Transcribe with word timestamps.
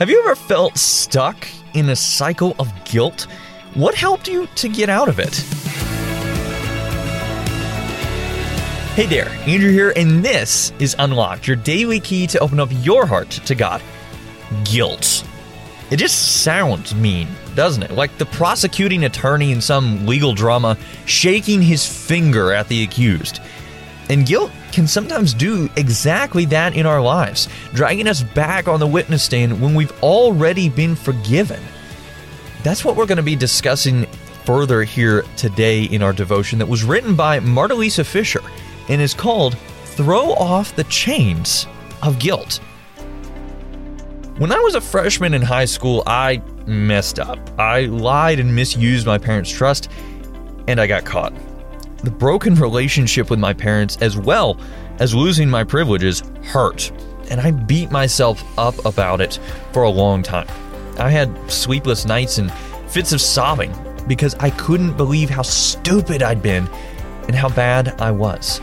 Have 0.00 0.10
you 0.10 0.20
ever 0.24 0.34
felt 0.34 0.76
stuck 0.76 1.46
in 1.72 1.88
a 1.88 1.94
cycle 1.94 2.56
of 2.58 2.68
guilt? 2.84 3.28
What 3.74 3.94
helped 3.94 4.26
you 4.26 4.48
to 4.56 4.68
get 4.68 4.88
out 4.88 5.08
of 5.08 5.20
it? 5.20 5.36
Hey 8.96 9.06
there, 9.06 9.28
Andrew 9.46 9.70
here, 9.70 9.92
and 9.94 10.24
this 10.24 10.72
is 10.80 10.96
Unlocked, 10.98 11.46
your 11.46 11.54
daily 11.54 12.00
key 12.00 12.26
to 12.26 12.40
open 12.40 12.58
up 12.58 12.70
your 12.72 13.06
heart 13.06 13.30
to 13.30 13.54
God. 13.54 13.80
Guilt. 14.64 15.24
It 15.92 15.98
just 15.98 16.42
sounds 16.42 16.92
mean, 16.92 17.28
doesn't 17.54 17.84
it? 17.84 17.92
Like 17.92 18.18
the 18.18 18.26
prosecuting 18.26 19.04
attorney 19.04 19.52
in 19.52 19.60
some 19.60 20.06
legal 20.06 20.34
drama 20.34 20.76
shaking 21.06 21.62
his 21.62 21.86
finger 21.86 22.52
at 22.52 22.66
the 22.66 22.82
accused. 22.82 23.40
And 24.10 24.26
guilt 24.26 24.52
can 24.70 24.86
sometimes 24.86 25.32
do 25.32 25.70
exactly 25.76 26.44
that 26.46 26.74
in 26.74 26.84
our 26.84 27.00
lives, 27.00 27.48
dragging 27.72 28.06
us 28.06 28.22
back 28.22 28.68
on 28.68 28.80
the 28.80 28.86
witness 28.86 29.22
stand 29.22 29.60
when 29.60 29.74
we've 29.74 29.92
already 30.02 30.68
been 30.68 30.94
forgiven. 30.94 31.62
That's 32.62 32.84
what 32.84 32.96
we're 32.96 33.06
going 33.06 33.16
to 33.16 33.22
be 33.22 33.36
discussing 33.36 34.06
further 34.44 34.82
here 34.82 35.24
today 35.36 35.84
in 35.84 36.02
our 36.02 36.12
devotion 36.12 36.58
that 36.58 36.66
was 36.66 36.84
written 36.84 37.14
by 37.14 37.40
Marta 37.40 37.74
Lisa 37.74 38.04
Fisher 38.04 38.42
and 38.88 39.00
is 39.00 39.14
called 39.14 39.56
Throw 39.84 40.32
Off 40.34 40.76
the 40.76 40.84
Chains 40.84 41.66
of 42.02 42.18
Guilt. 42.18 42.60
When 44.36 44.52
I 44.52 44.58
was 44.58 44.74
a 44.74 44.80
freshman 44.80 45.32
in 45.32 45.42
high 45.42 45.64
school, 45.64 46.02
I 46.06 46.42
messed 46.66 47.18
up. 47.18 47.38
I 47.58 47.82
lied 47.82 48.40
and 48.40 48.54
misused 48.54 49.06
my 49.06 49.16
parents' 49.16 49.50
trust, 49.50 49.88
and 50.66 50.80
I 50.80 50.86
got 50.86 51.04
caught. 51.04 51.32
The 52.04 52.10
broken 52.10 52.54
relationship 52.54 53.30
with 53.30 53.38
my 53.38 53.54
parents, 53.54 53.96
as 54.02 54.18
well 54.18 54.58
as 54.98 55.14
losing 55.14 55.48
my 55.48 55.64
privileges, 55.64 56.22
hurt, 56.42 56.92
and 57.30 57.40
I 57.40 57.50
beat 57.50 57.90
myself 57.90 58.44
up 58.58 58.84
about 58.84 59.22
it 59.22 59.40
for 59.72 59.84
a 59.84 59.90
long 59.90 60.22
time. 60.22 60.46
I 60.98 61.08
had 61.08 61.50
sleepless 61.50 62.04
nights 62.04 62.36
and 62.36 62.52
fits 62.88 63.12
of 63.12 63.22
sobbing 63.22 63.74
because 64.06 64.34
I 64.34 64.50
couldn't 64.50 64.98
believe 64.98 65.30
how 65.30 65.40
stupid 65.40 66.22
I'd 66.22 66.42
been 66.42 66.68
and 67.26 67.34
how 67.34 67.48
bad 67.48 67.98
I 67.98 68.10
was. 68.10 68.60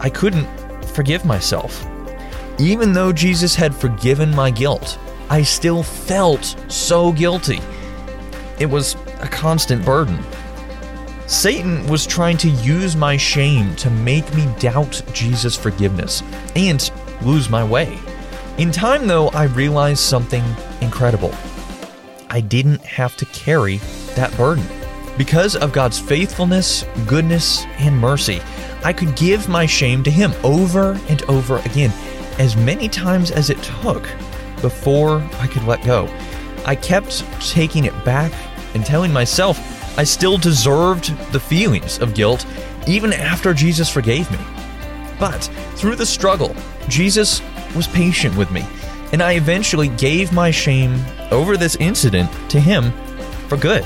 I 0.00 0.08
couldn't 0.08 0.48
forgive 0.86 1.26
myself. 1.26 1.86
Even 2.58 2.94
though 2.94 3.12
Jesus 3.12 3.54
had 3.54 3.74
forgiven 3.74 4.34
my 4.34 4.50
guilt, 4.50 4.98
I 5.28 5.42
still 5.42 5.82
felt 5.82 6.56
so 6.68 7.12
guilty. 7.12 7.60
It 8.58 8.66
was 8.66 8.96
a 9.20 9.28
constant 9.28 9.84
burden. 9.84 10.24
Satan 11.28 11.86
was 11.88 12.06
trying 12.06 12.38
to 12.38 12.48
use 12.48 12.96
my 12.96 13.18
shame 13.18 13.76
to 13.76 13.90
make 13.90 14.34
me 14.34 14.48
doubt 14.58 15.02
Jesus' 15.12 15.54
forgiveness 15.54 16.22
and 16.56 16.90
lose 17.20 17.50
my 17.50 17.62
way. 17.62 17.98
In 18.56 18.72
time, 18.72 19.06
though, 19.06 19.28
I 19.28 19.44
realized 19.44 20.00
something 20.00 20.42
incredible. 20.80 21.34
I 22.30 22.40
didn't 22.40 22.82
have 22.82 23.14
to 23.18 23.26
carry 23.26 23.76
that 24.16 24.34
burden. 24.38 24.64
Because 25.18 25.54
of 25.54 25.70
God's 25.70 25.98
faithfulness, 25.98 26.86
goodness, 27.06 27.66
and 27.76 27.98
mercy, 27.98 28.40
I 28.82 28.94
could 28.94 29.14
give 29.14 29.50
my 29.50 29.66
shame 29.66 30.02
to 30.04 30.10
Him 30.10 30.32
over 30.42 30.98
and 31.10 31.22
over 31.24 31.58
again, 31.58 31.92
as 32.38 32.56
many 32.56 32.88
times 32.88 33.30
as 33.30 33.50
it 33.50 33.62
took 33.62 34.08
before 34.62 35.18
I 35.40 35.46
could 35.46 35.64
let 35.64 35.84
go. 35.84 36.08
I 36.64 36.74
kept 36.74 37.22
taking 37.40 37.84
it 37.84 38.04
back 38.06 38.32
and 38.74 38.84
telling 38.84 39.12
myself 39.12 39.77
I 39.98 40.04
still 40.04 40.38
deserved 40.38 41.08
the 41.32 41.40
feelings 41.40 41.98
of 41.98 42.14
guilt 42.14 42.46
even 42.86 43.12
after 43.12 43.52
Jesus 43.52 43.90
forgave 43.90 44.30
me. 44.30 44.38
But 45.18 45.40
through 45.74 45.96
the 45.96 46.06
struggle, 46.06 46.54
Jesus 46.88 47.42
was 47.74 47.88
patient 47.88 48.36
with 48.36 48.52
me, 48.52 48.64
and 49.12 49.20
I 49.20 49.32
eventually 49.32 49.88
gave 49.88 50.32
my 50.32 50.52
shame 50.52 51.04
over 51.32 51.56
this 51.56 51.74
incident 51.76 52.30
to 52.50 52.60
Him 52.60 52.92
for 53.48 53.56
good. 53.56 53.84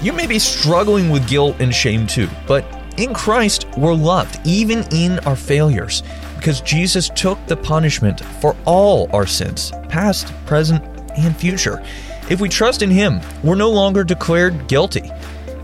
You 0.00 0.14
may 0.14 0.26
be 0.26 0.38
struggling 0.38 1.10
with 1.10 1.28
guilt 1.28 1.56
and 1.58 1.74
shame 1.74 2.06
too, 2.06 2.28
but 2.46 2.64
in 2.96 3.12
Christ, 3.12 3.66
we're 3.76 3.94
loved 3.94 4.40
even 4.44 4.84
in 4.90 5.18
our 5.20 5.36
failures 5.36 6.02
because 6.36 6.62
Jesus 6.62 7.10
took 7.10 7.38
the 7.46 7.56
punishment 7.56 8.20
for 8.40 8.56
all 8.64 9.10
our 9.12 9.26
sins, 9.26 9.70
past, 9.90 10.32
present, 10.46 10.82
and 11.18 11.36
future. 11.36 11.84
If 12.30 12.40
we 12.40 12.48
trust 12.48 12.82
in 12.82 12.90
Him, 12.90 13.20
we're 13.42 13.54
no 13.54 13.70
longer 13.70 14.04
declared 14.04 14.68
guilty. 14.68 15.10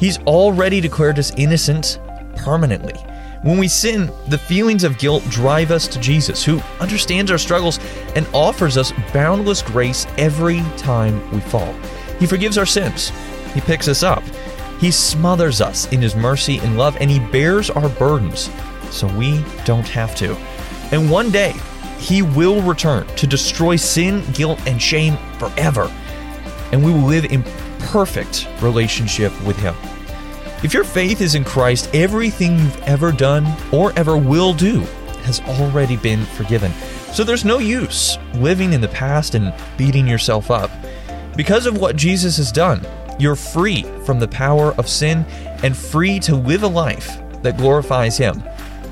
He's 0.00 0.18
already 0.20 0.80
declared 0.80 1.18
us 1.18 1.32
innocent 1.36 1.98
permanently. 2.36 2.94
When 3.42 3.58
we 3.58 3.68
sin, 3.68 4.10
the 4.28 4.38
feelings 4.38 4.84
of 4.84 4.96
guilt 4.96 5.22
drive 5.28 5.70
us 5.70 5.86
to 5.88 6.00
Jesus, 6.00 6.42
who 6.42 6.60
understands 6.80 7.30
our 7.30 7.36
struggles 7.36 7.78
and 8.16 8.26
offers 8.32 8.78
us 8.78 8.94
boundless 9.12 9.60
grace 9.60 10.06
every 10.16 10.62
time 10.78 11.30
we 11.30 11.40
fall. 11.40 11.74
He 12.18 12.26
forgives 12.26 12.56
our 12.56 12.64
sins, 12.64 13.12
He 13.52 13.60
picks 13.60 13.86
us 13.86 14.02
up, 14.02 14.22
He 14.80 14.90
smothers 14.90 15.60
us 15.60 15.92
in 15.92 16.00
His 16.00 16.16
mercy 16.16 16.58
and 16.60 16.78
love, 16.78 16.96
and 16.98 17.10
He 17.10 17.18
bears 17.18 17.68
our 17.68 17.90
burdens 17.90 18.48
so 18.90 19.06
we 19.18 19.44
don't 19.66 19.88
have 19.88 20.16
to. 20.16 20.34
And 20.92 21.10
one 21.10 21.30
day, 21.30 21.52
He 21.98 22.22
will 22.22 22.62
return 22.62 23.06
to 23.16 23.26
destroy 23.26 23.76
sin, 23.76 24.24
guilt, 24.32 24.60
and 24.66 24.80
shame 24.80 25.18
forever. 25.38 25.92
And 26.72 26.84
we 26.84 26.92
will 26.92 27.06
live 27.06 27.24
in 27.26 27.42
perfect 27.78 28.48
relationship 28.60 29.32
with 29.44 29.56
Him. 29.56 29.74
If 30.62 30.72
your 30.72 30.84
faith 30.84 31.20
is 31.20 31.34
in 31.34 31.44
Christ, 31.44 31.90
everything 31.94 32.58
you've 32.58 32.82
ever 32.84 33.12
done 33.12 33.46
or 33.70 33.92
ever 33.98 34.16
will 34.16 34.54
do 34.54 34.80
has 35.24 35.40
already 35.40 35.96
been 35.96 36.24
forgiven. 36.24 36.72
So 37.12 37.22
there's 37.22 37.44
no 37.44 37.58
use 37.58 38.18
living 38.34 38.72
in 38.72 38.80
the 38.80 38.88
past 38.88 39.34
and 39.34 39.54
beating 39.76 40.06
yourself 40.06 40.50
up. 40.50 40.70
Because 41.36 41.66
of 41.66 41.78
what 41.78 41.96
Jesus 41.96 42.38
has 42.38 42.50
done, 42.50 42.80
you're 43.18 43.36
free 43.36 43.82
from 44.04 44.18
the 44.18 44.28
power 44.28 44.72
of 44.78 44.88
sin 44.88 45.24
and 45.62 45.76
free 45.76 46.18
to 46.20 46.34
live 46.34 46.62
a 46.62 46.68
life 46.68 47.18
that 47.42 47.56
glorifies 47.56 48.16
Him. 48.16 48.42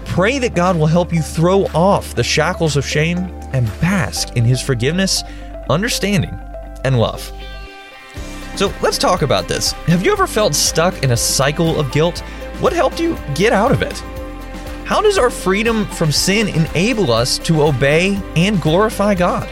Pray 0.05 0.39
that 0.39 0.55
God 0.55 0.77
will 0.77 0.87
help 0.87 1.13
you 1.13 1.23
throw 1.23 1.65
off 1.75 2.15
the 2.15 2.23
shackles 2.23 2.77
of 2.77 2.87
shame 2.87 3.19
and 3.53 3.67
bask 3.81 4.37
in 4.37 4.45
His 4.45 4.61
forgiveness, 4.61 5.23
understanding, 5.71 6.39
and 6.85 6.99
love. 6.99 7.33
So 8.63 8.73
let's 8.81 8.97
talk 8.97 9.23
about 9.23 9.49
this. 9.49 9.73
Have 9.89 10.05
you 10.05 10.13
ever 10.13 10.29
felt 10.29 10.55
stuck 10.55 11.03
in 11.03 11.11
a 11.11 11.17
cycle 11.17 11.81
of 11.81 11.91
guilt? 11.91 12.21
What 12.61 12.73
helped 12.73 13.01
you 13.01 13.19
get 13.35 13.53
out 13.53 13.73
of 13.73 13.83
it? 13.83 13.99
How 14.87 15.03
does 15.03 15.19
our 15.19 15.31
freedom 15.31 15.85
from 15.85 16.13
sin 16.13 16.47
enable 16.47 17.11
us 17.11 17.39
to 17.39 17.65
obey 17.65 18.23
and 18.37 18.63
glorify 18.63 19.17
God? 19.17 19.49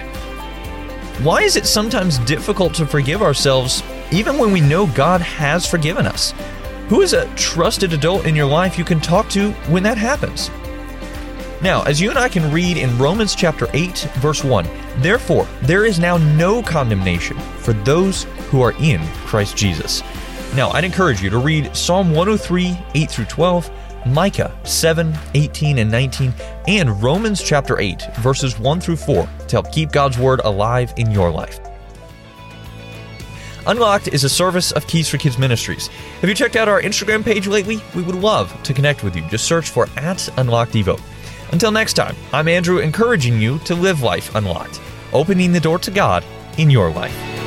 Why 1.24 1.42
is 1.42 1.56
it 1.56 1.66
sometimes 1.66 2.18
difficult 2.18 2.72
to 2.74 2.86
forgive 2.86 3.20
ourselves 3.20 3.82
even 4.12 4.38
when 4.38 4.52
we 4.52 4.60
know 4.60 4.86
God 4.86 5.20
has 5.22 5.66
forgiven 5.66 6.06
us? 6.06 6.32
Who 6.88 7.00
is 7.00 7.12
a 7.12 7.26
trusted 7.34 7.92
adult 7.92 8.26
in 8.26 8.36
your 8.36 8.46
life 8.46 8.78
you 8.78 8.84
can 8.84 9.00
talk 9.00 9.28
to 9.30 9.50
when 9.72 9.82
that 9.82 9.98
happens? 9.98 10.52
Now, 11.62 11.82
as 11.82 12.00
you 12.00 12.08
and 12.08 12.18
I 12.18 12.30
can 12.30 12.50
read 12.50 12.78
in 12.78 12.96
Romans 12.96 13.34
chapter 13.34 13.68
8, 13.74 14.08
verse 14.16 14.42
1, 14.42 14.66
therefore, 14.98 15.46
there 15.60 15.84
is 15.84 15.98
now 15.98 16.16
no 16.16 16.62
condemnation 16.62 17.38
for 17.58 17.74
those 17.74 18.22
who 18.48 18.62
are 18.62 18.72
in 18.80 19.06
Christ 19.26 19.58
Jesus. 19.58 20.02
Now, 20.54 20.70
I'd 20.70 20.84
encourage 20.84 21.22
you 21.22 21.28
to 21.28 21.38
read 21.38 21.76
Psalm 21.76 22.12
103, 22.12 22.78
8 22.94 23.10
through 23.10 23.26
12, 23.26 23.70
Micah 24.06 24.58
7, 24.64 25.14
18 25.34 25.78
and 25.78 25.90
19, 25.90 26.32
and 26.66 27.02
Romans 27.02 27.42
chapter 27.42 27.78
8, 27.78 28.16
verses 28.16 28.58
1 28.58 28.80
through 28.80 28.96
4 28.96 29.28
to 29.48 29.56
help 29.56 29.70
keep 29.70 29.92
God's 29.92 30.18
Word 30.18 30.40
alive 30.44 30.94
in 30.96 31.10
your 31.10 31.30
life. 31.30 31.60
Unlocked 33.66 34.08
is 34.08 34.24
a 34.24 34.30
service 34.30 34.72
of 34.72 34.86
Keys 34.86 35.10
for 35.10 35.18
Kids 35.18 35.36
Ministries. 35.36 35.88
Have 36.22 36.30
you 36.30 36.34
checked 36.34 36.56
out 36.56 36.68
our 36.68 36.80
Instagram 36.80 37.22
page 37.22 37.46
lately? 37.46 37.82
We 37.94 38.00
would 38.00 38.14
love 38.14 38.50
to 38.62 38.72
connect 38.72 39.04
with 39.04 39.14
you. 39.14 39.22
Just 39.28 39.44
search 39.44 39.68
for 39.68 39.86
at 39.98 40.26
Unlocked 40.38 40.72
Devo. 40.72 40.98
Until 41.52 41.72
next 41.72 41.94
time, 41.94 42.16
I'm 42.32 42.46
Andrew 42.46 42.78
encouraging 42.78 43.40
you 43.40 43.58
to 43.60 43.74
live 43.74 44.02
life 44.02 44.34
unlocked, 44.34 44.80
opening 45.12 45.52
the 45.52 45.60
door 45.60 45.78
to 45.80 45.90
God 45.90 46.24
in 46.58 46.70
your 46.70 46.90
life. 46.90 47.39